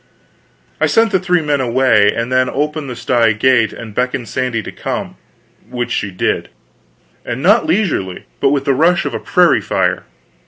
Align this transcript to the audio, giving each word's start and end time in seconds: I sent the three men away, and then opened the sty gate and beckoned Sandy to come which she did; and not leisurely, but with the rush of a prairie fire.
I 0.79 0.87
sent 0.87 1.11
the 1.11 1.19
three 1.19 1.41
men 1.43 1.61
away, 1.61 2.11
and 2.11 2.31
then 2.31 2.49
opened 2.49 2.89
the 2.89 2.95
sty 2.95 3.33
gate 3.33 3.71
and 3.71 3.93
beckoned 3.93 4.27
Sandy 4.29 4.63
to 4.63 4.71
come 4.71 5.15
which 5.69 5.91
she 5.91 6.09
did; 6.09 6.49
and 7.23 7.43
not 7.43 7.67
leisurely, 7.67 8.25
but 8.39 8.49
with 8.49 8.65
the 8.65 8.73
rush 8.73 9.05
of 9.05 9.13
a 9.13 9.19
prairie 9.19 9.61
fire. 9.61 10.05